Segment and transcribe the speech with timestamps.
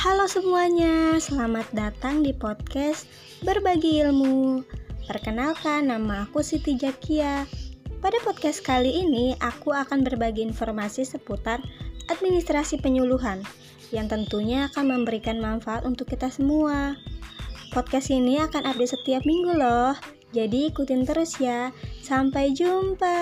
[0.00, 3.04] Halo semuanya, selamat datang di podcast
[3.44, 4.64] Berbagi Ilmu.
[5.04, 7.44] Perkenalkan, nama aku Siti Jakia.
[8.00, 11.60] Pada podcast kali ini, aku akan berbagi informasi seputar
[12.08, 13.44] administrasi penyuluhan
[13.92, 16.96] yang tentunya akan memberikan manfaat untuk kita semua.
[17.68, 19.92] Podcast ini akan update setiap minggu loh,
[20.32, 21.76] jadi ikutin terus ya.
[22.00, 23.20] Sampai jumpa.